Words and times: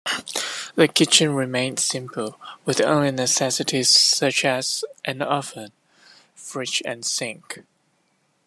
The 0.73 0.87
kitchen 0.87 1.35
remained 1.35 1.77
simple, 1.77 2.39
with 2.65 2.81
only 2.81 3.11
necessities 3.11 3.87
such 3.89 4.43
as 4.43 4.83
an 5.05 5.21
oven, 5.21 5.73
fridge, 6.33 6.81
and 6.87 7.05
sink. 7.05 7.59